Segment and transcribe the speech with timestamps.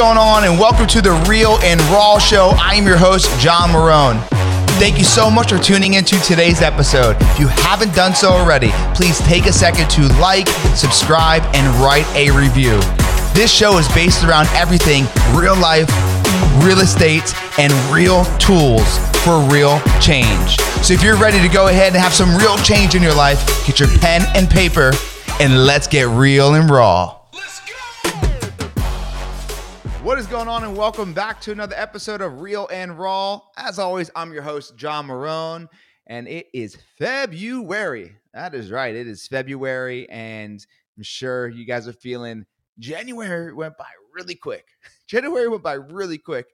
[0.00, 0.44] going on?
[0.44, 2.52] And welcome to the Real and Raw Show.
[2.56, 4.18] I am your host, John Marone.
[4.80, 7.18] Thank you so much for tuning into today's episode.
[7.20, 12.06] If you haven't done so already, please take a second to like, subscribe, and write
[12.16, 12.80] a review.
[13.34, 15.90] This show is based around everything real life,
[16.64, 20.56] real estate, and real tools for real change.
[20.80, 23.46] So if you're ready to go ahead and have some real change in your life,
[23.66, 24.92] get your pen and paper
[25.40, 27.19] and let's get real and raw.
[30.02, 33.42] What is going on, and welcome back to another episode of Real and Raw.
[33.58, 35.68] As always, I'm your host, John Marone,
[36.06, 38.16] and it is February.
[38.32, 40.64] That is right, it is February, and
[40.96, 42.46] I'm sure you guys are feeling
[42.78, 44.64] January went by really quick.
[45.06, 46.46] January went by really quick.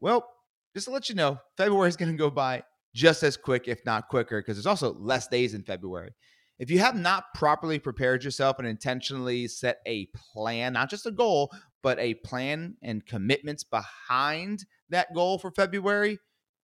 [0.00, 0.28] Well,
[0.74, 3.86] just to let you know, February is going to go by just as quick, if
[3.86, 6.10] not quicker, because there's also less days in February.
[6.58, 11.12] If you have not properly prepared yourself and intentionally set a plan, not just a
[11.12, 11.52] goal,
[11.84, 16.18] but a plan and commitments behind that goal for February,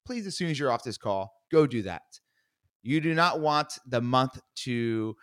[0.07, 2.03] please, as soon as you're off this call, go do that.
[2.83, 5.15] You do not want the month to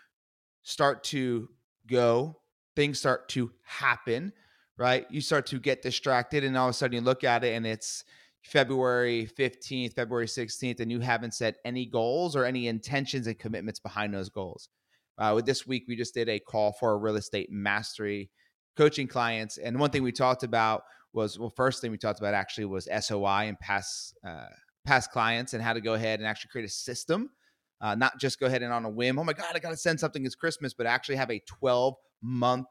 [0.62, 1.50] start to
[1.88, 2.38] go,
[2.75, 4.34] things start to happen,
[4.78, 5.08] right?
[5.09, 7.66] You start to get distracted, and all of a sudden you look at it and
[7.66, 8.03] it's
[8.44, 13.80] February 15th, February 16th, and you haven't set any goals or any intentions and commitments
[13.80, 14.70] behind those goals.
[15.18, 18.30] Uh, with this week, we just did a call for a real estate mastery
[18.78, 20.83] coaching clients, and one thing we talked about
[21.14, 24.45] was well, first thing we talked about actually was SOI and past uh,
[24.86, 27.30] past clients and how to go ahead and actually create a system,
[27.81, 29.19] uh, not just go ahead and on a whim.
[29.19, 30.25] Oh my God, I got to send something.
[30.25, 32.67] It's Christmas, but actually have a 12 month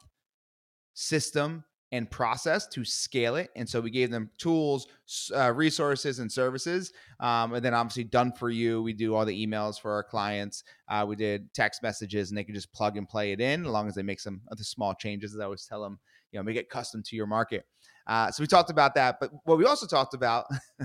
[0.95, 3.51] system and process to scale it.
[3.55, 4.87] And so we gave them tools,
[5.35, 6.93] uh, resources, and services.
[7.21, 8.83] Um, and then obviously done for you.
[8.83, 10.65] We do all the emails for our clients.
[10.89, 13.71] Uh, we did text messages, and they can just plug and play it in as
[13.71, 15.35] long as they make some of the small changes.
[15.35, 15.99] As I always tell them,
[16.33, 17.65] you know, make it custom to your market.
[18.07, 19.19] Uh, so we talked about that.
[19.21, 20.47] But what we also talked about,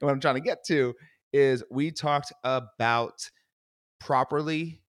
[0.00, 0.94] what I'm trying to get to,
[1.32, 3.28] is we talked about
[4.00, 4.80] properly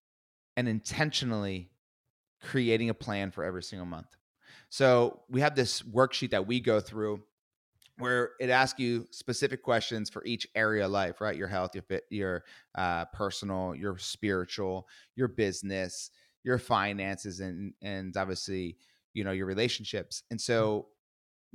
[0.55, 1.69] and intentionally
[2.41, 4.07] creating a plan for every single month.
[4.69, 7.23] So we have this worksheet that we go through
[7.97, 11.35] where it asks you specific questions for each area of life, right?
[11.35, 12.43] Your health, your fit, your
[12.75, 16.11] uh, personal, your spiritual, your business,
[16.43, 18.77] your finances, and and obviously,
[19.13, 20.23] you know, your relationships.
[20.29, 20.89] And so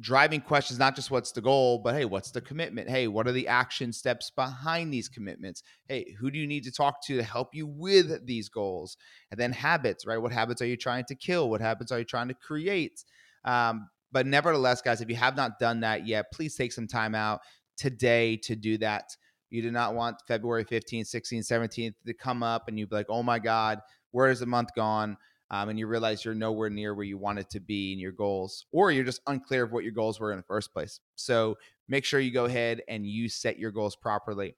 [0.00, 2.88] driving questions not just what's the goal but hey what's the commitment?
[2.88, 5.62] Hey what are the action steps behind these commitments?
[5.88, 8.96] Hey who do you need to talk to to help you with these goals?
[9.30, 10.18] And then habits right?
[10.18, 11.50] What habits are you trying to kill?
[11.50, 13.04] What habits are you trying to create?
[13.44, 17.14] Um, but nevertheless guys if you have not done that yet please take some time
[17.14, 17.40] out
[17.76, 19.16] today to do that.
[19.50, 23.10] You do not want february 15th 16th 17th to come up and you be like
[23.10, 23.80] oh my god
[24.12, 25.16] where is the month gone
[25.52, 28.64] um, and you realize you're nowhere near where you wanted to be in your goals,
[28.72, 30.98] or you're just unclear of what your goals were in the first place.
[31.14, 31.58] So
[31.88, 34.56] make sure you go ahead and you set your goals properly.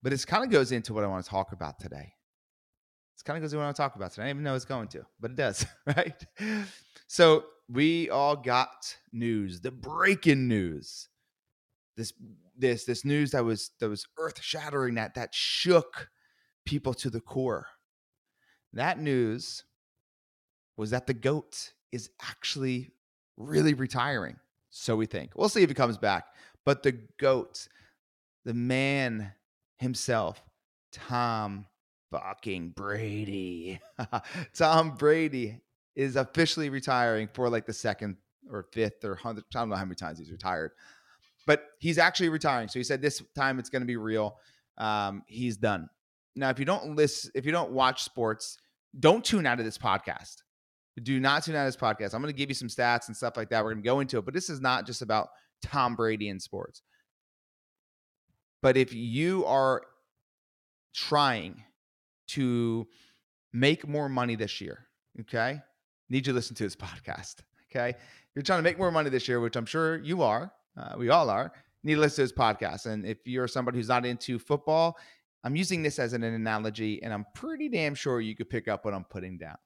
[0.00, 2.14] But it kind of goes into what I want to talk about today.
[3.14, 4.22] It's kind of goes into what I want to talk about today.
[4.22, 6.24] I didn't even know it's going to, but it does, right?
[7.08, 11.08] So we all got news, the breaking news.
[11.96, 12.12] This
[12.56, 16.10] this this news that was that was earth shattering that that shook
[16.64, 17.66] people to the core.
[18.72, 19.64] That news
[20.76, 22.90] was that the GOAT is actually
[23.36, 24.36] really retiring.
[24.70, 25.32] So we think.
[25.34, 26.26] We'll see if he comes back.
[26.64, 27.66] But the GOAT,
[28.44, 29.32] the man
[29.78, 30.42] himself,
[30.92, 31.66] Tom
[32.10, 33.80] fucking Brady.
[34.54, 35.60] Tom Brady
[35.96, 38.16] is officially retiring for like the second
[38.50, 39.44] or fifth or hundred.
[39.54, 40.72] I don't know how many times he's retired,
[41.46, 42.68] but he's actually retiring.
[42.68, 44.36] So he said this time it's going to be real.
[44.78, 45.88] Um, he's done.
[46.36, 48.58] Now, if you don't listen, if you don't watch sports,
[48.98, 50.36] don't tune out of this podcast
[51.02, 52.14] do not tune out this podcast.
[52.14, 53.64] I'm going to give you some stats and stuff like that.
[53.64, 55.28] We're going to go into it, but this is not just about
[55.62, 56.82] Tom Brady in sports.
[58.62, 59.82] But if you are
[60.94, 61.62] trying
[62.28, 62.86] to
[63.52, 64.86] make more money this year,
[65.20, 65.60] okay,
[66.08, 67.36] need you to listen to this podcast.
[67.70, 67.96] Okay,
[68.34, 70.52] you're trying to make more money this year, which I'm sure you are.
[70.76, 71.52] Uh, we all are.
[71.84, 72.86] need to listen to this podcast.
[72.86, 74.98] And if you're somebody who's not into football,
[75.44, 78.84] I'm using this as an analogy, and I'm pretty damn sure you could pick up
[78.84, 79.56] what I'm putting down.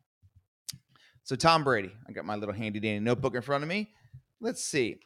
[1.25, 3.91] So Tom Brady, I got my little handy dandy notebook in front of me.
[4.41, 5.01] Let's see.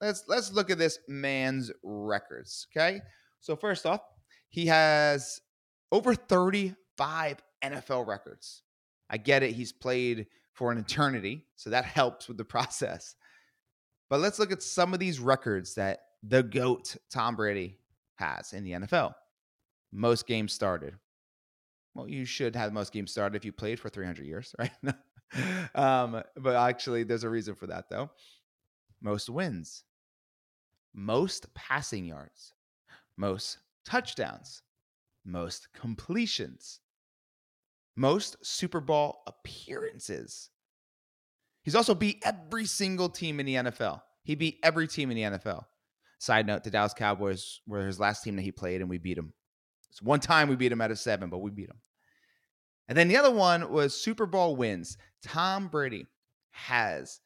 [0.00, 2.66] Let's let's look at this man's records.
[2.70, 3.00] Okay.
[3.40, 4.00] So first off,
[4.50, 5.40] he has
[5.90, 8.62] over 35 NFL records.
[9.08, 9.52] I get it.
[9.52, 13.16] He's played for an eternity, so that helps with the process.
[14.10, 17.78] But let's look at some of these records that the GOAT Tom Brady
[18.16, 19.14] has in the NFL.
[19.92, 20.94] Most games started.
[21.94, 24.70] Well, you should have most games started if you played for 300 years, right?
[25.74, 28.10] um, but actually, there's a reason for that, though.
[29.00, 29.84] most wins,
[30.94, 32.52] most passing yards,
[33.16, 34.62] most touchdowns,
[35.24, 36.80] most completions,
[37.96, 40.50] most Super Bowl appearances.
[41.62, 44.02] He's also beat every single team in the NFL.
[44.22, 45.64] He beat every team in the NFL.
[46.18, 49.18] Side note: the Dallas Cowboys were his last team that he played, and we beat
[49.18, 49.32] him.
[49.90, 51.80] It's one time we beat him out of seven, but we beat him.
[52.88, 54.98] And then the other one was Super Bowl wins.
[55.22, 56.06] Tom Brady
[56.50, 57.20] has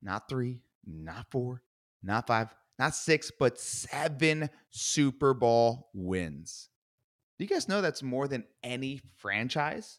[0.00, 1.62] not three, not four,
[2.02, 6.70] not five, not six, but seven Super Bowl wins.
[7.38, 9.98] Do you guys know that's more than any franchise?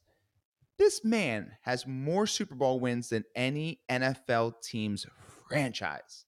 [0.77, 5.06] This man has more Super Bowl wins than any NFL team's
[5.48, 6.25] franchise.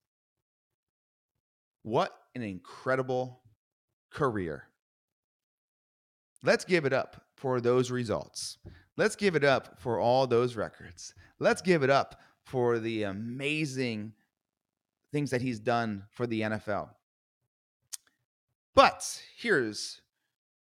[1.82, 3.42] What an incredible
[4.12, 4.64] career.
[6.44, 8.58] Let's give it up for those results.
[8.98, 11.14] Let's give it up for all those records.
[11.40, 14.14] Let's give it up for the amazing
[15.12, 16.90] things that he's done for the NFL.
[18.74, 20.02] But here's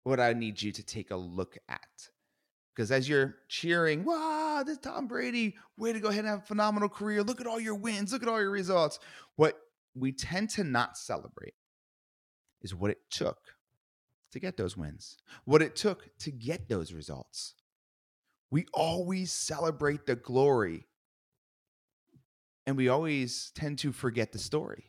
[0.05, 1.81] what I need you to take a look at.
[2.75, 6.47] Because as you're cheering, wow, this Tom Brady, way to go ahead and have a
[6.47, 7.23] phenomenal career.
[7.23, 8.13] Look at all your wins.
[8.13, 8.99] Look at all your results.
[9.37, 9.59] What
[9.95, 11.55] we tend to not celebrate
[12.63, 13.39] is what it took
[14.35, 17.55] to get those wins, what it took to get those results.
[18.51, 20.87] We always celebrate the glory
[22.67, 24.85] and we always tend to forget the story.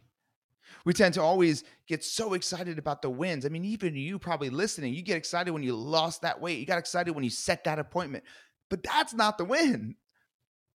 [0.83, 3.45] We tend to always get so excited about the wins.
[3.45, 6.59] I mean, even you probably listening, you get excited when you lost that weight.
[6.59, 8.23] You got excited when you set that appointment.
[8.69, 9.95] But that's not the win.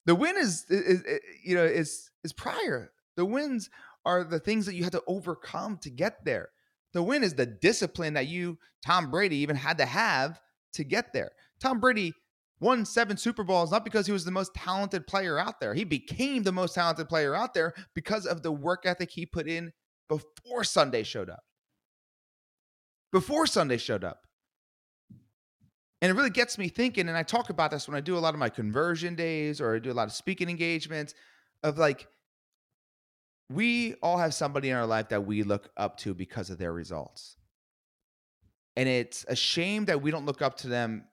[0.05, 2.91] The win is, is, is you know is is prior.
[3.15, 3.69] The wins
[4.05, 6.49] are the things that you had to overcome to get there.
[6.93, 10.39] The win is the discipline that you, Tom Brady, even had to have
[10.73, 11.31] to get there.
[11.59, 12.13] Tom Brady
[12.59, 15.73] won seven Super Bowls not because he was the most talented player out there.
[15.73, 19.47] He became the most talented player out there because of the work ethic he put
[19.47, 19.71] in
[20.09, 21.43] before Sunday showed up.
[23.11, 24.21] Before Sunday showed up.
[26.01, 28.19] And it really gets me thinking, and I talk about this when I do a
[28.19, 31.13] lot of my conversion days or I do a lot of speaking engagements
[31.63, 32.07] of like,
[33.49, 36.73] we all have somebody in our life that we look up to because of their
[36.73, 37.37] results.
[38.75, 41.05] And it's a shame that we don't look up to them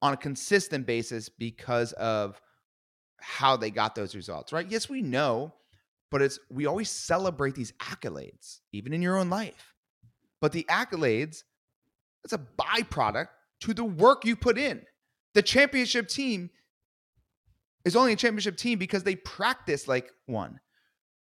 [0.00, 2.40] on a consistent basis because of
[3.20, 4.66] how they got those results, right?
[4.70, 5.52] Yes, we know,
[6.10, 9.74] but it's we always celebrate these accolades, even in your own life.
[10.40, 11.42] But the accolades,
[12.24, 13.28] it's a byproduct
[13.60, 14.82] to the work you put in.
[15.34, 16.50] The championship team
[17.84, 20.60] is only a championship team because they practice like one,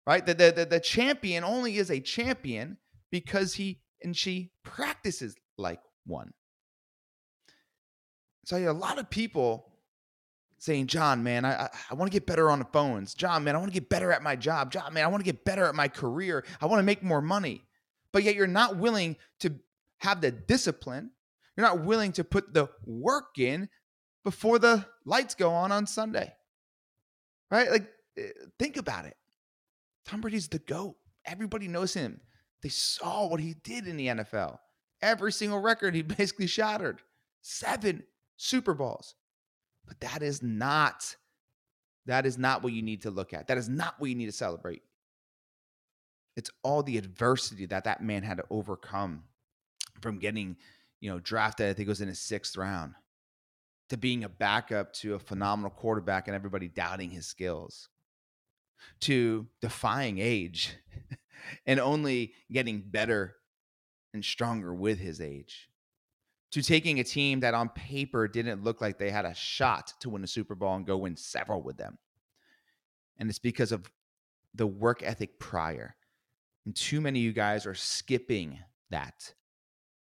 [0.06, 0.26] right?
[0.26, 2.78] The, the, the, the champion only is a champion
[3.12, 6.32] because he and she practices like one.
[8.46, 9.72] So I hear a lot of people
[10.60, 13.14] saying, John, man, I, I, I want to get better on the phones.
[13.14, 14.72] John, man, I want to get better at my job.
[14.72, 16.46] John, man, I want to get better at my career.
[16.62, 17.64] I want to make more money.
[18.12, 19.56] But yet you're not willing to
[20.00, 21.12] have the discipline.
[21.56, 23.70] You're not willing to put the work in
[24.24, 26.34] before the lights go on on Sunday.
[27.52, 27.70] Right?
[27.70, 27.88] Like,
[28.18, 28.30] eh,
[28.60, 29.16] think about it.
[30.06, 30.96] Tom Brady's the GOAT.
[31.26, 32.20] Everybody knows him.
[32.62, 34.60] They saw what he did in the NFL.
[35.02, 37.02] Every single record he basically shattered.
[37.42, 38.04] Seven
[38.38, 39.16] Super Bowls.
[39.88, 41.16] But that is not
[42.06, 43.48] that is not what you need to look at.
[43.48, 44.84] That is not what you need to celebrate.
[46.36, 49.24] It's all the adversity that that man had to overcome
[50.02, 50.58] from getting,
[51.00, 51.70] you know, drafted.
[51.70, 52.94] I think it was in his sixth round
[53.90, 57.90] to being a backup to a phenomenal quarterback and everybody doubting his skills,
[59.02, 60.76] to defying age
[61.66, 63.36] and only getting better
[64.14, 65.70] and stronger with his age
[66.56, 70.10] to taking a team that on paper didn't look like they had a shot to
[70.10, 71.98] win a Super Bowl and go win several with them.
[73.18, 73.92] And it's because of
[74.54, 75.98] the work ethic prior.
[76.66, 79.34] And too many of you guys are skipping that.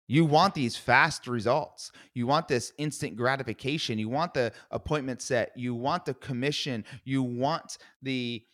[0.07, 1.91] You want these fast results.
[2.15, 3.99] You want this instant gratification.
[3.99, 5.51] You want the appointment set.
[5.57, 6.85] You want the commission.
[7.03, 8.45] You want the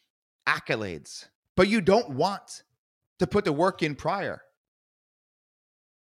[0.46, 2.62] accolades, but you don't want
[3.18, 4.42] to put the work in prior.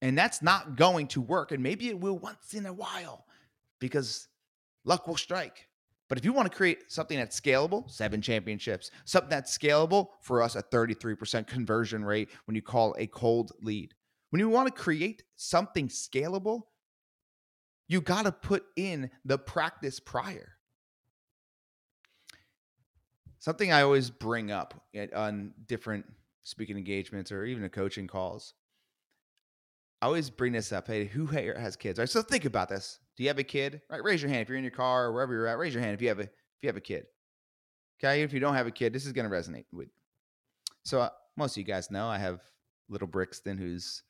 [0.02, 1.52] And that's not going to work.
[1.52, 3.26] And maybe it will once in a while
[3.80, 4.28] because
[4.84, 5.68] luck will strike.
[6.10, 10.42] But if you want to create something that's scalable, seven championships, something that's scalable for
[10.42, 13.94] us, a 33% conversion rate when you call a cold lead.
[14.30, 16.64] When you want to create something scalable,
[17.88, 20.53] you got to put in the practice prior.
[23.44, 24.74] Something I always bring up
[25.14, 26.06] on different
[26.44, 28.54] speaking engagements or even a coaching calls
[30.04, 30.88] I always bring this up.
[30.88, 31.98] Hey, who has kids?
[31.98, 33.00] All right, so think about this.
[33.16, 33.82] Do you have a kid?
[33.90, 35.58] Right, raise your hand if you're in your car or wherever you're at.
[35.58, 36.30] Raise your hand if you have a if
[36.62, 37.06] you have a kid.
[38.04, 39.88] Okay, if you don't have a kid, this is going to resonate with.
[40.84, 42.42] So uh, most of you guys know I have
[42.90, 44.04] little Brixton, who's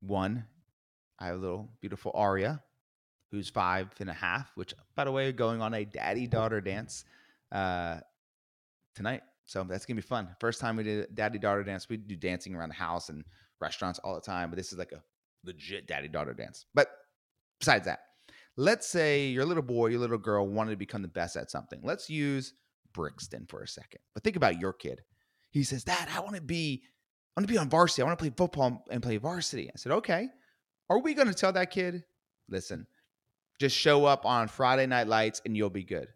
[0.00, 0.44] one.
[1.18, 2.62] I have a little beautiful Aria,
[3.30, 4.52] who's five and a half.
[4.56, 7.06] Which, by the way, going on a daddy daughter dance
[7.50, 8.00] uh,
[8.94, 9.22] tonight.
[9.46, 10.28] So that's gonna be fun.
[10.40, 11.88] First time we did daddy daughter dance.
[11.88, 13.24] We do dancing around the house and
[13.60, 15.02] restaurants all the time, but this is like a
[15.44, 16.66] legit daddy daughter dance.
[16.74, 16.88] But
[17.58, 18.00] besides that,
[18.56, 21.80] let's say your little boy, your little girl wanted to become the best at something.
[21.82, 22.54] Let's use
[22.92, 24.00] Brixton for a second.
[24.14, 25.00] But think about your kid.
[25.50, 26.82] He says, Dad, I want to be,
[27.36, 28.02] I want to be on varsity.
[28.02, 29.68] I want to play football and play varsity.
[29.68, 30.28] I said, Okay.
[30.88, 32.02] Are we to tell that kid,
[32.48, 32.84] listen,
[33.60, 36.08] just show up on Friday night lights and you'll be good?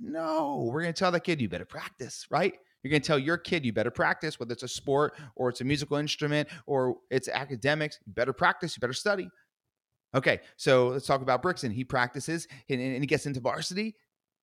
[0.00, 2.54] No, we're going to tell that kid, you better practice, right?
[2.82, 5.60] You're going to tell your kid, you better practice, whether it's a sport or it's
[5.60, 7.98] a musical instrument or it's academics.
[8.06, 9.28] You better practice, you better study.
[10.14, 11.72] Okay, so let's talk about Brixton.
[11.72, 13.94] He practices and, and he gets into varsity,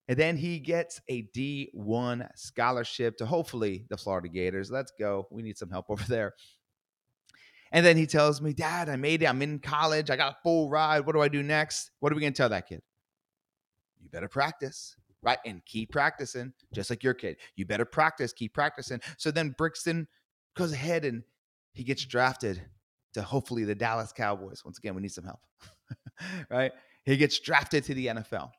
[0.08, 4.70] and then he gets a D1 scholarship to hopefully the Florida Gators.
[4.70, 5.28] Let's go.
[5.32, 6.34] We need some help over there.
[7.72, 9.26] And then he tells me, Dad, I made it.
[9.26, 10.10] I'm in college.
[10.10, 11.06] I got a full ride.
[11.06, 11.92] What do I do next?
[12.00, 12.82] What are we going to tell that kid?
[14.02, 15.39] You better practice, right?
[15.46, 17.38] And keep practicing, just like your kid.
[17.55, 19.01] You better practice, keep practicing.
[19.17, 20.08] So then Brixton
[20.55, 21.24] goes ahead and
[21.74, 22.62] he gets drafted
[23.15, 24.63] to hopefully the Dallas Cowboys.
[24.63, 25.39] Once again, we need some help,
[26.50, 26.72] right?
[27.05, 28.51] He gets drafted to the NFL.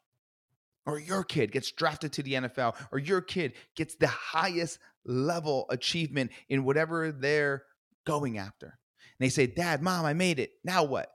[0.87, 5.67] Or your kid gets drafted to the NFL, or your kid gets the highest level
[5.69, 7.65] achievement in whatever they're
[8.07, 8.67] going after.
[8.67, 10.53] And they say, Dad, Mom, I made it.
[10.65, 11.11] Now what?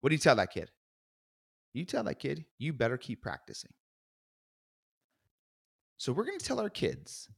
[0.00, 0.70] What do you tell that kid?
[1.72, 3.72] You tell that kid, you better keep practicing.
[5.98, 7.28] So we're going to tell our kids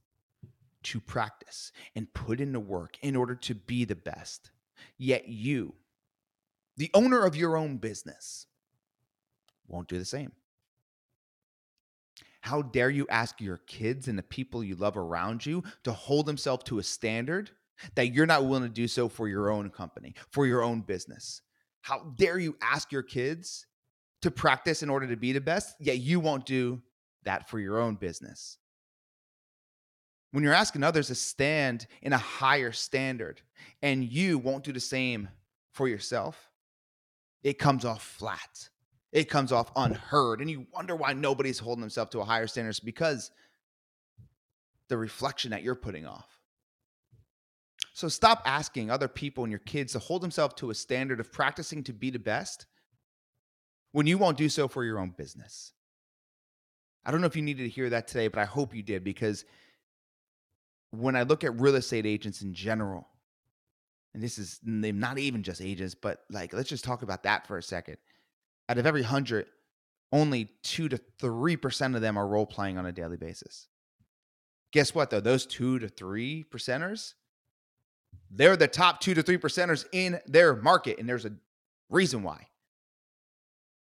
[0.85, 4.50] to practice and put in the work in order to be the best.
[4.97, 5.75] Yet you,
[6.77, 8.47] the owner of your own business,
[9.67, 10.33] won't do the same.
[12.41, 16.27] How dare you ask your kids and the people you love around you to hold
[16.27, 17.50] themselves to a standard
[17.95, 21.43] that you're not willing to do so for your own company, for your own business?
[21.83, 23.67] How dare you ask your kids
[24.23, 26.81] to practice in order to be the best, yet you won't do
[27.25, 28.59] that for your own business?
[30.33, 33.41] when you're asking others to stand in a higher standard
[33.83, 35.29] and you won't do the same
[35.73, 36.51] for yourself,
[37.43, 38.69] it comes off flat.
[39.11, 40.41] It comes off unheard.
[40.41, 42.71] And you wonder why nobody's holding themselves to a higher standard.
[42.71, 43.31] It's because
[44.89, 46.29] the reflection that you're putting off.
[47.95, 51.33] So stop asking other people and your kids to hold themselves to a standard of
[51.33, 52.67] practicing to be the best
[53.93, 55.73] when you won't do so for your own business.
[57.09, 59.03] I don't know if you needed to hear that today, but I hope you did
[59.03, 59.47] because
[60.91, 63.09] when I look at real estate agents in general,
[64.12, 67.57] and this is not even just agents, but like let's just talk about that for
[67.57, 67.97] a second.
[68.69, 69.47] Out of every hundred,
[70.12, 73.69] only two to three percent of them are role playing on a daily basis.
[74.73, 75.21] Guess what though?
[75.21, 77.15] Those two to three percenters,
[78.31, 81.33] they're the top two to three percenters in their market, and there's a
[81.88, 82.49] reason why.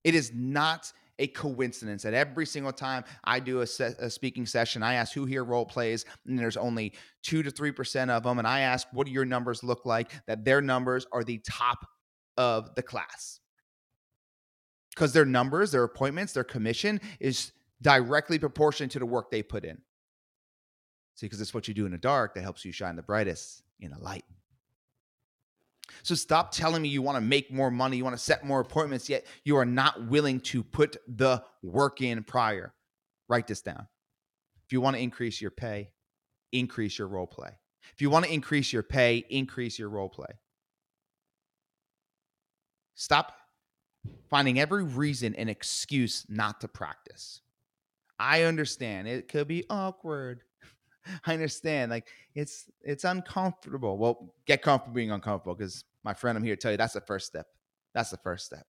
[0.02, 4.45] It is not a coincidence that every single time I do a, se- a, speaking
[4.45, 8.25] session, I ask who here role plays, and there's only two to three percent of
[8.25, 10.11] them, and I ask what do your numbers look like?
[10.26, 11.87] That their numbers are the top
[12.37, 13.41] of the class
[14.95, 19.64] because their numbers, their appointments, their commission is directly proportionate to the work they put
[19.64, 19.79] in.
[21.14, 23.62] See, because it's what you do in the dark that helps you shine the brightest
[23.81, 24.25] in the light.
[26.02, 28.61] So stop telling me you want to make more money, you want to set more
[28.61, 32.75] appointments, yet you are not willing to put the work in prior.
[33.28, 33.87] Write this down.
[34.66, 35.90] If you want to increase your pay,
[36.50, 37.50] increase your role play.
[37.94, 40.38] If you want to increase your pay, increase your role play.
[42.94, 43.35] Stop
[44.28, 47.40] finding every reason and excuse not to practice.
[48.18, 50.42] I understand it could be awkward.
[51.26, 51.90] I understand.
[51.90, 53.99] Like it's it's uncomfortable.
[53.99, 57.00] Well, get comfortable being uncomfortable because my friend, I'm here to tell you that's the
[57.00, 57.47] first step.
[57.94, 58.66] That's the first step.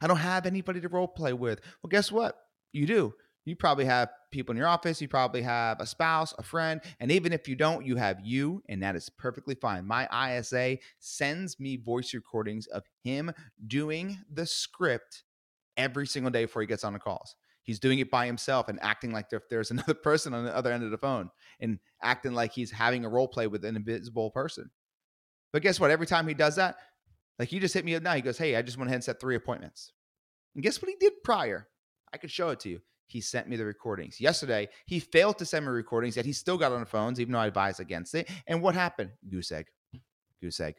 [0.00, 1.60] I don't have anybody to role play with.
[1.82, 2.36] Well, guess what?
[2.72, 3.14] You do.
[3.44, 5.00] You probably have people in your office.
[5.00, 6.82] You probably have a spouse, a friend.
[7.00, 9.86] And even if you don't, you have you, and that is perfectly fine.
[9.86, 13.32] My ISA sends me voice recordings of him
[13.66, 15.24] doing the script
[15.78, 17.36] every single day before he gets on the calls.
[17.62, 20.84] He's doing it by himself and acting like there's another person on the other end
[20.84, 24.70] of the phone and acting like he's having a role play with an invisible person.
[25.52, 25.90] But guess what?
[25.90, 26.76] Every time he does that,
[27.38, 28.14] like he just hit me up now.
[28.14, 29.92] He goes, Hey, I just went ahead and set three appointments.
[30.54, 31.68] And guess what he did prior?
[32.12, 32.80] I could show it to you.
[33.06, 34.20] He sent me the recordings.
[34.20, 37.32] Yesterday, he failed to send me recordings, yet he still got on the phones, even
[37.32, 38.28] though I advised against it.
[38.46, 39.10] And what happened?
[39.30, 39.66] Goose egg.
[40.42, 40.74] Goose egg.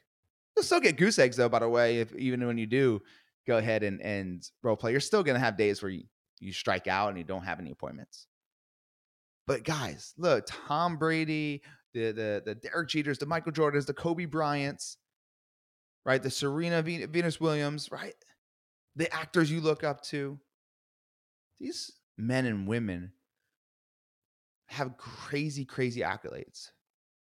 [0.55, 3.01] You'll still get goose eggs though, by the way, if even when you do
[3.47, 6.03] go ahead and, and role play, you're still gonna have days where you,
[6.39, 8.27] you strike out and you don't have any appointments.
[9.47, 14.25] But guys, look, Tom Brady, the the the Derek Jeters, the Michael Jordans, the Kobe
[14.25, 14.97] Bryants,
[16.05, 16.21] right?
[16.21, 18.15] The Serena Venus Williams, right?
[18.95, 20.39] The actors you look up to.
[21.59, 23.11] These men and women
[24.67, 26.71] have crazy, crazy accolades.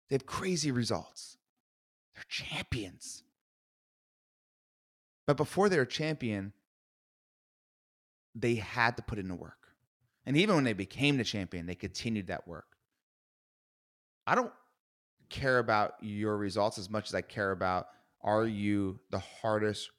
[0.10, 1.38] They have crazy results.
[2.16, 3.24] They're champions.
[5.28, 6.54] But before they're a champion,
[8.34, 9.76] they had to put in the work.
[10.26, 12.66] And even when they became the champion, they continued that work.
[14.30, 14.54] I don't
[15.32, 17.88] care about your results as much as I care about
[18.22, 19.90] are you the hardest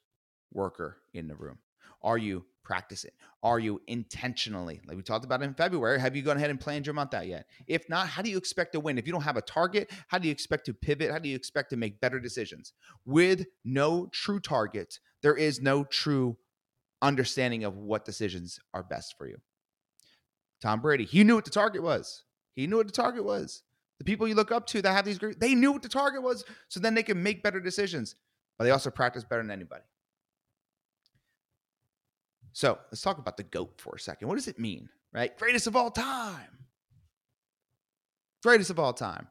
[0.53, 1.57] worker in the room?
[2.01, 3.11] Are you practicing?
[3.43, 6.85] Are you intentionally, like we talked about in February, have you gone ahead and planned
[6.85, 7.45] your month out yet?
[7.67, 8.97] If not, how do you expect to win?
[8.97, 11.11] If you don't have a target, how do you expect to pivot?
[11.11, 12.71] How do you expect to make better decisions?
[13.05, 16.37] With no true target, there is no true
[17.01, 19.41] understanding of what decisions are best for you.
[20.61, 22.23] Tom Brady, he knew what the target was.
[22.53, 23.63] He knew what the target was.
[24.01, 26.23] The people you look up to that have these great, they knew what the target
[26.23, 28.15] was, so then they can make better decisions.
[28.57, 29.83] But they also practice better than anybody.
[32.51, 34.27] So let's talk about the GOAT for a second.
[34.27, 35.37] What does it mean, right?
[35.37, 36.65] Greatest of all time.
[38.41, 39.27] Greatest of all time.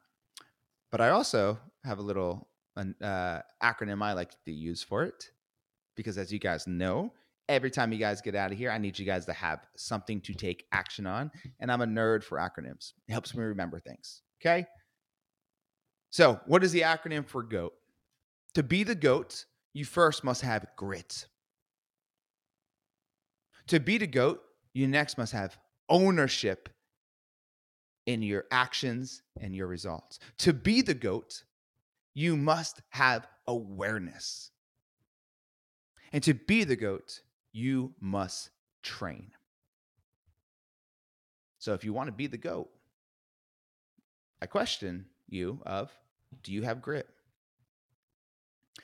[0.93, 2.47] But I also have a little
[2.77, 5.33] uh, acronym I like to use for it
[5.97, 7.13] because, as you guys know,
[7.49, 10.21] every time you guys get out of here, I need you guys to have something
[10.21, 11.33] to take action on.
[11.59, 14.23] And I'm a nerd for acronyms, it helps me remember things.
[14.41, 14.67] Okay.
[16.11, 17.73] So, what is the acronym for GOAT?
[18.55, 19.45] To be the GOAT,
[19.75, 21.27] you first must have grit.
[23.69, 24.41] To be the GOAT,
[24.73, 25.57] you next must have
[25.89, 26.69] ownership
[28.07, 30.19] in your actions and your results.
[30.39, 31.45] To be the GOAT,
[32.15, 34.51] you must have awareness.
[36.13, 37.21] And to be the GOAT,
[37.53, 38.51] you must
[38.83, 39.31] train.
[41.59, 42.69] So if you want to be the GOAT,
[44.43, 45.93] I question you of
[46.43, 47.09] do you have grit?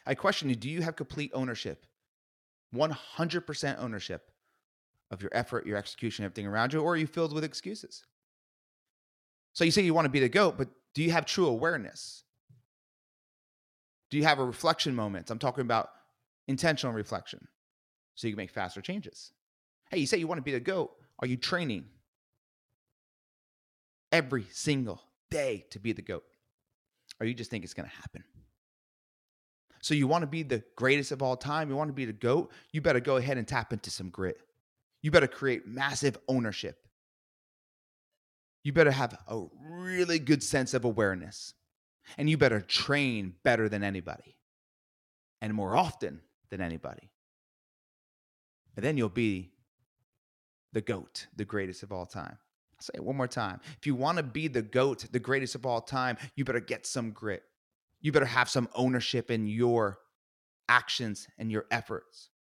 [0.07, 1.87] I question you, do you have complete ownership?
[2.75, 4.31] 100% ownership
[5.11, 8.05] of your effort, your execution, everything around you, or are you filled with excuses?
[9.53, 12.25] So you say you want to be the GOAT, but do you have true awareness?
[14.11, 15.31] Do you have a reflection moment?
[15.31, 15.91] I'm talking about
[16.49, 17.47] intentional reflection
[18.15, 19.33] so you can make faster changes.
[19.91, 20.91] Hey, you say you want to be the GOAT.
[21.21, 21.87] Are you training
[24.13, 26.25] every single day to be the GOAT?
[27.21, 28.25] Or you just think it's going to happen?
[29.81, 31.71] So you want to be the greatest of all time?
[31.71, 32.51] You want to be the GOAT?
[32.73, 34.39] You better go ahead and tap into some grit.
[35.03, 36.89] You better create massive ownership.
[38.65, 41.55] You better have a really good sense of awareness.
[42.19, 44.37] And you better train better than anybody
[45.41, 47.11] and more often than anybody.
[48.75, 49.53] And then you'll be
[50.73, 52.39] the GOAT, the greatest of all time.
[52.79, 53.61] I'll say it one more time.
[53.79, 56.87] If you want to be the GOAT, the greatest of all time, you better get
[56.87, 57.43] some grit.
[58.01, 59.99] You better have some ownership in your
[60.69, 62.31] actions and your efforts.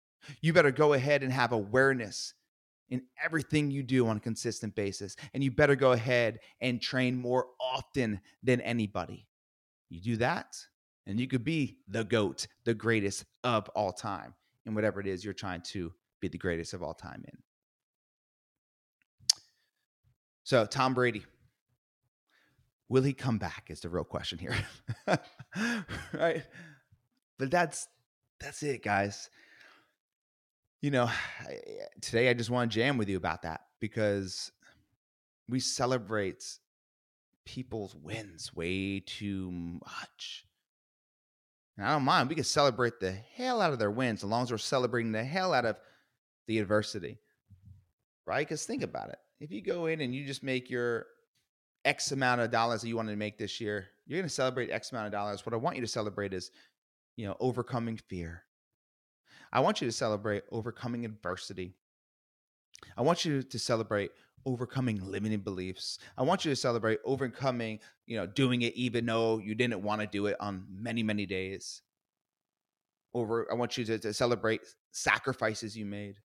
[0.40, 2.34] You better go ahead and have awareness
[2.88, 5.16] in everything you do on a consistent basis.
[5.32, 9.26] And you better go ahead and train more often than anybody.
[9.88, 10.56] You do that,
[11.06, 14.34] and you could be the GOAT, the greatest of all time,
[14.66, 17.38] in whatever it is you're trying to be the greatest of all time in.
[20.46, 21.24] So, Tom Brady,
[22.88, 23.64] will he come back?
[23.68, 24.54] Is the real question here.
[26.12, 26.42] right?
[27.38, 27.88] But that's
[28.40, 29.28] that's it, guys
[30.86, 31.10] you know,
[32.00, 34.52] today I just want to jam with you about that because
[35.48, 36.44] we celebrate
[37.44, 40.46] people's wins way too much.
[41.76, 42.28] And I don't mind.
[42.28, 45.24] We can celebrate the hell out of their wins as long as we're celebrating the
[45.24, 45.76] hell out of
[46.46, 47.18] the adversity.
[48.24, 48.46] Right?
[48.46, 49.18] Because think about it.
[49.40, 51.06] If you go in and you just make your
[51.84, 54.70] X amount of dollars that you wanted to make this year, you're going to celebrate
[54.70, 55.44] X amount of dollars.
[55.44, 56.50] What I want you to celebrate is,
[57.16, 58.42] you know, overcoming fear,
[59.52, 61.74] I want you to celebrate overcoming adversity.
[62.96, 64.10] I want you to celebrate
[64.44, 65.98] overcoming limiting beliefs.
[66.16, 70.00] I want you to celebrate overcoming, you know, doing it even though you didn't want
[70.00, 71.82] to do it on many, many days.
[73.14, 74.60] Over, I want you to, to celebrate
[74.92, 76.16] sacrifices you made.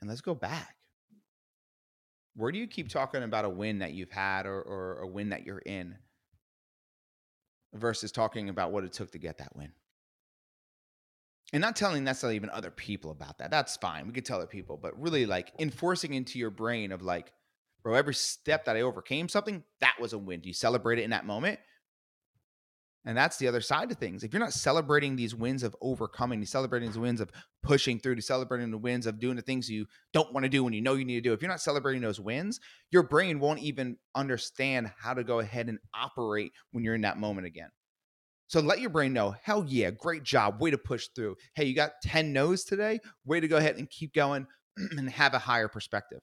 [0.00, 0.76] And let's go back.
[2.36, 5.30] Where do you keep talking about a win that you've had or, or a win
[5.30, 5.96] that you're in
[7.72, 9.72] versus talking about what it took to get that win?
[11.54, 13.48] and not telling necessarily even other people about that.
[13.48, 14.08] That's fine.
[14.08, 17.32] We could tell other people, but really like enforcing into your brain of like,
[17.84, 20.40] bro, every step that I overcame something, that was a win.
[20.40, 21.60] Do you celebrate it in that moment?
[23.06, 24.24] And that's the other side of things.
[24.24, 27.30] If you're not celebrating these wins of overcoming, these celebrating these wins of
[27.62, 30.64] pushing through, to celebrating the wins of doing the things you don't want to do
[30.64, 33.40] when you know you need to do, if you're not celebrating those wins, your brain
[33.40, 37.68] won't even understand how to go ahead and operate when you're in that moment again.
[38.46, 41.36] So let your brain know, hell yeah, great job, way to push through.
[41.54, 45.34] Hey, you got 10 no's today, way to go ahead and keep going and have
[45.34, 46.20] a higher perspective.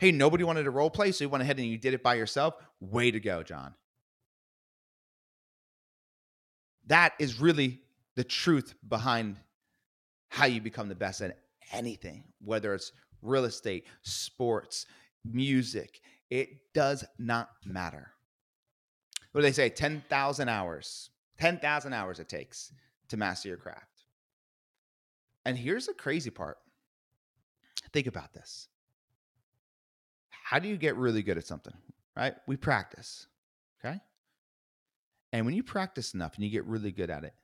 [0.00, 2.14] Hey, nobody wanted to role play, so you went ahead and you did it by
[2.14, 2.54] yourself.
[2.80, 3.74] Way to go, John.
[6.88, 7.80] That is really
[8.16, 9.36] the truth behind
[10.28, 11.38] how you become the best at
[11.72, 14.86] anything, whether it's real estate, sports,
[15.24, 16.00] music.
[16.30, 18.10] It does not matter.
[19.32, 19.68] What do they say?
[19.68, 21.10] 10,000 hours.
[21.38, 22.72] 10,000 hours it takes
[23.08, 24.04] to master your craft.
[25.44, 26.58] And here's the crazy part.
[27.92, 28.68] Think about this.
[30.30, 31.74] How do you get really good at something?
[32.16, 32.34] Right?
[32.46, 33.26] We practice.
[33.84, 33.98] Okay?
[35.32, 37.34] And when you practice enough and you get really good at it,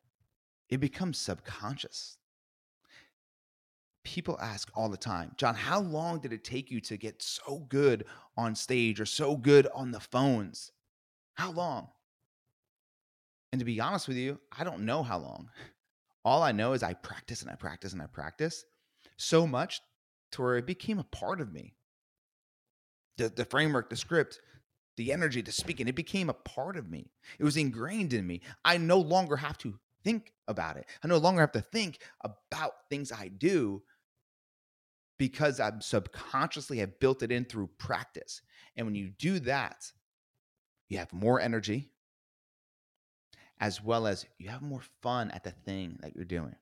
[0.68, 2.16] it becomes subconscious.
[4.04, 7.66] People ask all the time, John, how long did it take you to get so
[7.68, 8.04] good
[8.36, 10.72] on stage or so good on the phones?
[11.34, 11.88] How long?
[13.52, 15.48] And to be honest with you, I don't know how long.
[16.24, 18.64] All I know is I practice and I practice and I practice
[19.16, 19.80] so much
[20.32, 21.74] to where it became a part of me.
[23.16, 24.40] The, the framework, the script,
[24.96, 27.10] the energy, the speaking, it became a part of me.
[27.38, 28.42] It was ingrained in me.
[28.64, 30.86] I no longer have to think about it.
[31.02, 33.82] I no longer have to think about things I do
[35.18, 38.42] because I subconsciously have built it in through practice.
[38.76, 39.90] And when you do that,
[40.88, 41.90] you have more energy
[43.60, 46.54] as well as you have more fun at the thing that you're doing.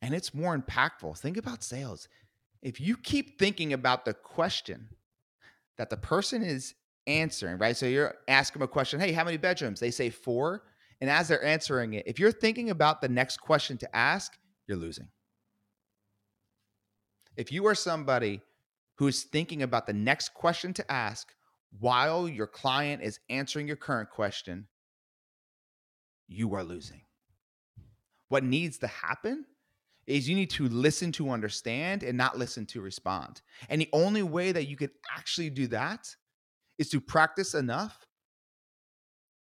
[0.00, 1.18] And it's more impactful.
[1.18, 2.08] Think about sales.
[2.62, 4.88] If you keep thinking about the question
[5.78, 6.74] that the person is
[7.06, 7.76] answering, right?
[7.76, 9.80] So you're asking them a question, hey, how many bedrooms?
[9.80, 10.62] They say four.
[11.00, 14.32] And as they're answering it, if you're thinking about the next question to ask,
[14.66, 15.08] you're losing.
[17.36, 18.40] If you are somebody
[18.96, 21.34] who's thinking about the next question to ask
[21.80, 24.68] while your client is answering your current question,
[26.28, 27.02] you are losing.
[28.28, 29.44] What needs to happen
[30.06, 33.40] is you need to listen to understand and not listen to respond.
[33.68, 36.14] And the only way that you can actually do that
[36.78, 38.06] is to practice enough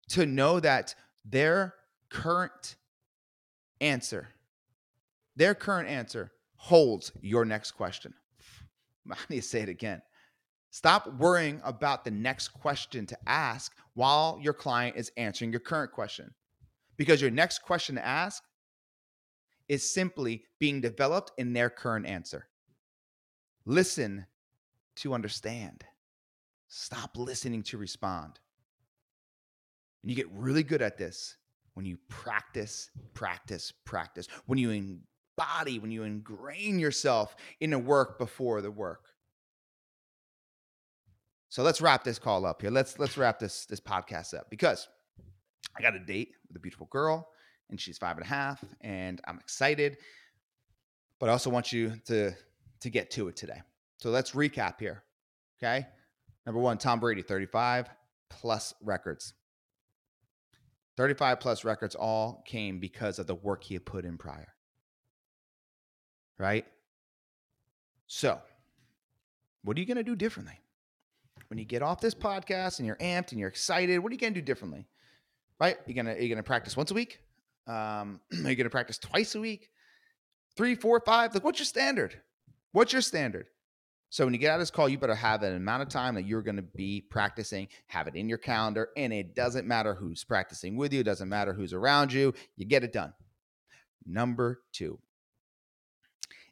[0.10, 1.76] to know that their
[2.10, 2.76] current
[3.80, 4.30] answer,
[5.36, 8.14] their current answer holds your next question.
[9.12, 10.02] I need to say it again.
[10.72, 15.92] Stop worrying about the next question to ask while your client is answering your current
[15.92, 16.34] question.
[16.98, 18.44] Because your next question to ask
[19.70, 22.48] is simply being developed in their current answer.
[23.66, 24.26] Listen
[24.98, 25.86] to understand.
[26.68, 28.40] Stop listening to respond.
[30.02, 31.38] And you get really good at this
[31.76, 34.28] when you practice, practice, practice.
[34.48, 39.06] When you embody, when you ingrain yourself in the work before the work.
[41.50, 42.72] So let's wrap this call up here.
[42.72, 44.88] Let's let's wrap this this podcast up because
[45.76, 47.30] I got a date with a beautiful girl
[47.70, 49.98] and she's five and a half, and I'm excited.
[51.20, 52.34] But I also want you to
[52.82, 53.62] to get to it today.
[53.98, 55.04] So let's recap here.
[55.62, 55.86] Okay.
[56.46, 57.90] Number one, Tom Brady, 35
[58.30, 59.34] plus records.
[60.98, 64.54] 35 plus records all came because of the work he had put in prior.
[66.38, 66.66] Right?
[68.08, 68.40] So,
[69.64, 70.60] what are you going to do differently?
[71.48, 74.20] When you get off this podcast and you're amped and you're excited, what are you
[74.20, 74.88] going to do differently?
[75.60, 75.78] Right?
[75.86, 77.20] You're going to you're going to practice once a week?
[77.70, 79.70] Um, are you going to practice twice a week?
[80.58, 81.34] Three, four, five?
[81.34, 82.20] Like, what's your standard?
[82.72, 83.46] What's your standard?
[84.10, 86.16] So when you get out of this call, you better have an amount of time
[86.16, 89.94] that you're going to be practicing, have it in your calendar, and it doesn't matter
[89.94, 93.14] who's practicing with you, it doesn't matter who's around you, you get it done.
[94.08, 94.98] Number two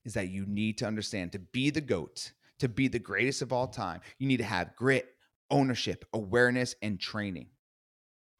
[0.05, 3.51] is that you need to understand to be the GOAT, to be the greatest of
[3.51, 5.07] all time, you need to have grit,
[5.49, 7.47] ownership, awareness, and training.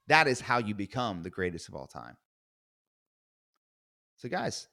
[0.06, 2.18] That is how you become the greatest of all time.
[4.18, 4.68] So, guys,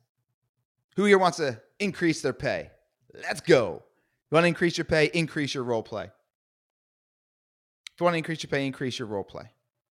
[0.97, 2.71] who here wants to increase their pay?
[3.15, 3.83] Let's go.
[4.31, 5.11] You want to increase your pay?
[5.13, 6.05] Increase your role play.
[6.05, 9.45] If you want to increase your pay, increase your role play.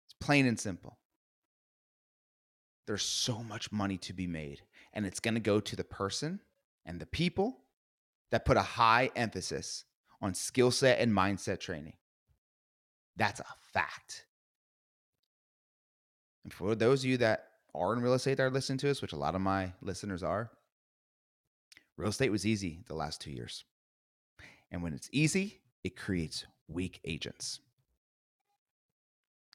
[0.05, 0.97] It's plain and simple.
[2.88, 4.62] There's so much money to be made,
[4.93, 6.39] and it's going to go to the person
[6.86, 7.60] and the people
[8.31, 9.86] that put a high emphasis
[10.21, 11.93] on skill set and mindset training.
[13.15, 14.25] That's a fact.
[16.43, 19.01] And for those of you that are in real estate that are listening to us,
[19.01, 20.51] which a lot of my listeners are,
[21.97, 23.63] real estate was easy the last two years.
[24.71, 27.59] And when it's easy, it creates weak agents.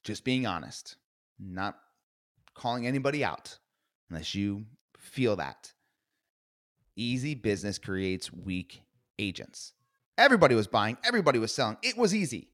[0.05, 0.97] Just being honest,
[1.39, 1.77] not
[2.55, 3.59] calling anybody out
[4.09, 4.65] unless you
[4.99, 5.73] feel that.
[6.97, 8.83] Easy business creates weak
[9.19, 9.73] agents.
[10.19, 11.79] Everybody was buying, everybody was selling.
[11.83, 12.49] It was easy.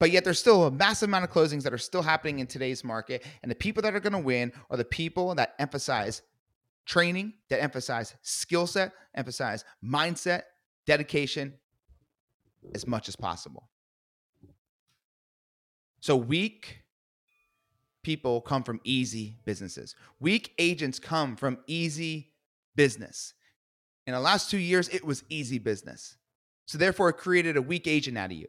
[0.00, 2.82] But yet there's still a massive amount of closings that are still happening in today's
[2.82, 3.24] market.
[3.42, 6.22] And the people that are going to win are the people that emphasize
[6.84, 10.42] training, that emphasize skill set, emphasize mindset,
[10.86, 11.54] dedication
[12.74, 13.68] as much as possible.
[16.00, 16.80] So weak
[18.02, 19.94] people come from easy businesses.
[20.20, 22.32] Weak agents come from easy
[22.76, 23.32] business.
[24.06, 26.16] In the last two years, it was easy business.
[26.66, 28.48] So therefore, it created a weak agent out of you.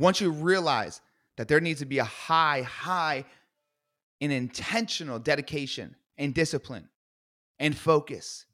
[0.00, 1.02] Once you realize
[1.36, 3.22] that there needs to be a high, high
[4.22, 6.88] and intentional dedication and discipline
[7.58, 8.46] and focus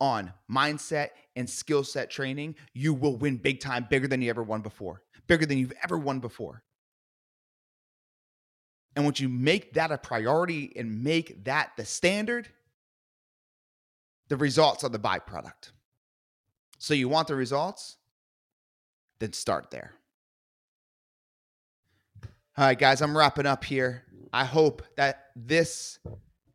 [0.00, 4.42] on mindset and skill set training, you will win big time, bigger than you ever
[4.42, 6.64] won before, bigger than you've ever won before.
[8.96, 12.48] And once you make that a priority and make that the standard,
[14.26, 15.70] the results are the byproduct.
[16.78, 17.98] So you want the results?
[19.20, 19.92] Then start there.
[22.58, 24.04] All right, guys, I'm wrapping up here.
[24.30, 25.98] I hope that this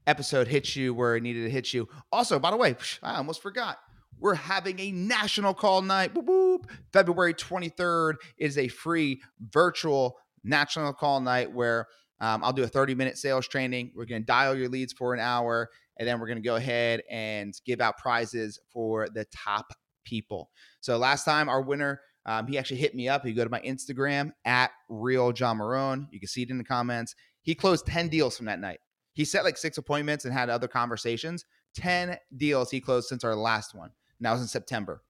[0.05, 1.89] episode hits you where it needed to hit you.
[2.11, 3.79] Also, by the way, I almost forgot.
[4.19, 6.13] We're having a national call night.
[6.13, 6.65] Boop, boop.
[6.93, 11.87] February 23rd is a free virtual national call night where
[12.21, 13.91] um, I'll do a 30 minute sales training.
[13.95, 16.57] We're going to dial your leads for an hour, and then we're going to go
[16.57, 19.73] ahead and give out prizes for the top
[20.05, 20.51] people.
[20.79, 23.25] So last time, our winner um, he actually hit me up.
[23.25, 26.07] You go to my Instagram at real John Marone.
[26.11, 27.15] You can see it in the comments.
[27.41, 28.79] He closed 10 deals from that night.
[29.13, 31.45] He set like six appointments and had other conversations.
[31.75, 33.91] 10 deals he closed since our last one.
[34.19, 35.01] That was in September.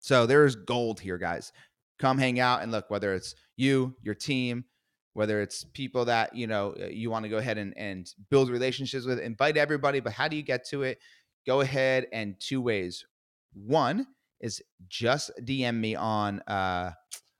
[0.00, 1.52] So there's gold here, guys.
[1.98, 4.64] Come hang out and look, whether it's you, your team,
[5.12, 8.50] whether it's people that you know uh, you want to go ahead and, and build
[8.50, 10.00] relationships with, invite everybody.
[10.00, 10.98] But how do you get to it?
[11.44, 13.04] Go ahead and two ways.
[13.52, 14.06] One,
[14.40, 16.92] is just DM me on uh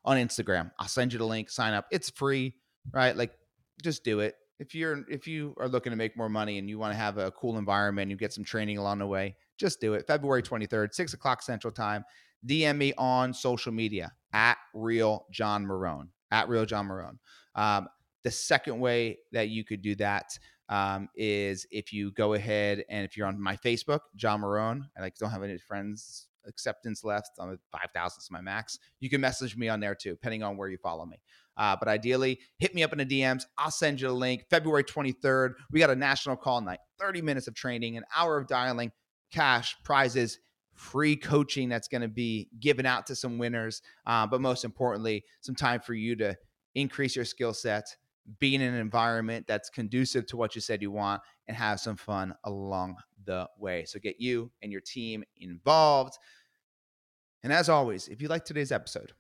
[0.04, 0.70] on Instagram.
[0.78, 1.86] I'll send you the link, sign up.
[1.90, 2.54] It's free,
[2.92, 3.16] right?
[3.16, 3.32] Like
[3.82, 4.34] just do it.
[4.58, 7.18] If you're if you are looking to make more money and you want to have
[7.18, 10.06] a cool environment, you get some training along the way, just do it.
[10.06, 12.04] February 23rd, six o'clock central time.
[12.46, 16.08] DM me on social media at real John Marone.
[16.30, 17.18] At real John Marone.
[17.54, 17.88] Um,
[18.22, 23.04] the second way that you could do that um, is if you go ahead and
[23.04, 24.82] if you're on my Facebook, John Marone.
[24.96, 27.30] I like don't have any friends acceptance left.
[27.38, 28.78] I'm at 5,000 is my max.
[29.00, 31.18] You can message me on there too, depending on where you follow me.
[31.56, 33.44] Uh, but ideally, hit me up in the DMs.
[33.56, 34.44] I'll send you a link.
[34.48, 38.46] February 23rd, we got a national call night, 30 minutes of training, an hour of
[38.46, 38.92] dialing,
[39.32, 40.38] cash, prizes,
[40.74, 43.82] free coaching that's going to be given out to some winners.
[44.06, 46.36] Uh, but most importantly, some time for you to
[46.74, 47.96] increase your skill set,
[48.38, 51.96] be in an environment that's conducive to what you said you want, and have some
[51.96, 53.84] fun along the way.
[53.84, 56.18] So get you and your team involved.
[57.42, 59.12] And as always, if you like today's episode,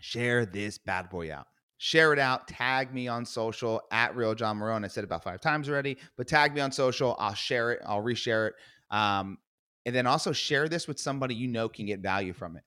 [0.00, 1.46] share this bad boy out.
[1.78, 2.46] Share it out.
[2.46, 4.84] Tag me on social at Real John Marone.
[4.84, 7.16] I said about five times already, but tag me on social.
[7.18, 7.82] I'll share it.
[7.84, 8.54] I'll reshare it.
[8.94, 9.38] Um,
[9.84, 12.62] and then also share this with somebody you know can get value from it.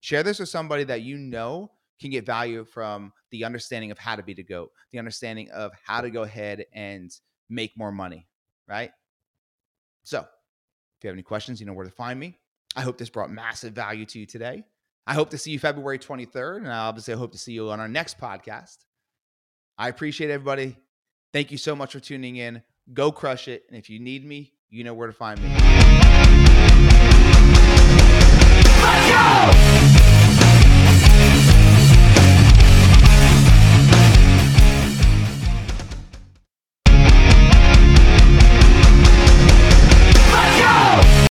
[0.00, 4.16] Share this with somebody that you know can get value from the understanding of how
[4.16, 7.10] to be the GOAT, the understanding of how to go ahead and
[7.48, 8.26] make more money,
[8.66, 8.90] right?
[10.04, 12.38] So if you have any questions, you know where to find me.
[12.76, 14.64] I hope this brought massive value to you today.
[15.06, 16.58] I hope to see you February 23rd.
[16.58, 18.76] And obviously, I hope to see you on our next podcast.
[19.78, 20.76] I appreciate everybody.
[21.32, 22.62] Thank you so much for tuning in.
[22.92, 23.64] Go crush it.
[23.68, 25.48] And if you need me, you know where to find me.
[28.80, 29.77] Let's go!